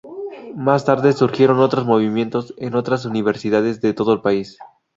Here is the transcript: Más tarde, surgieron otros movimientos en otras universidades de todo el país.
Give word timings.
Más 0.55 0.83
tarde, 0.83 1.13
surgieron 1.13 1.59
otros 1.59 1.85
movimientos 1.85 2.55
en 2.57 2.73
otras 2.73 3.05
universidades 3.05 3.81
de 3.81 3.93
todo 3.93 4.13
el 4.13 4.21
país. 4.21 4.57